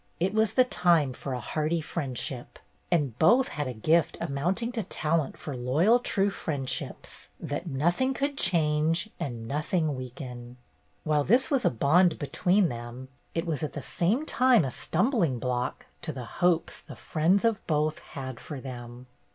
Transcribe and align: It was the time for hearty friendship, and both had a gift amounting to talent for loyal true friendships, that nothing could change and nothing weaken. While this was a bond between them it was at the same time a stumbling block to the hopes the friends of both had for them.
It 0.19 0.33
was 0.33 0.53
the 0.53 0.63
time 0.63 1.13
for 1.13 1.35
hearty 1.35 1.79
friendship, 1.79 2.57
and 2.89 3.15
both 3.19 3.49
had 3.49 3.67
a 3.67 3.73
gift 3.75 4.17
amounting 4.19 4.71
to 4.71 4.81
talent 4.81 5.37
for 5.37 5.55
loyal 5.55 5.99
true 5.99 6.31
friendships, 6.31 7.29
that 7.39 7.67
nothing 7.67 8.15
could 8.15 8.35
change 8.35 9.11
and 9.19 9.47
nothing 9.47 9.93
weaken. 9.95 10.57
While 11.03 11.23
this 11.23 11.51
was 11.51 11.65
a 11.65 11.69
bond 11.69 12.17
between 12.17 12.67
them 12.67 13.09
it 13.35 13.45
was 13.45 13.61
at 13.61 13.73
the 13.73 13.83
same 13.83 14.25
time 14.25 14.65
a 14.65 14.71
stumbling 14.71 15.37
block 15.37 15.85
to 16.01 16.11
the 16.11 16.25
hopes 16.25 16.81
the 16.81 16.95
friends 16.95 17.45
of 17.45 17.61
both 17.67 17.99
had 17.99 18.39
for 18.39 18.59
them. 18.59 19.05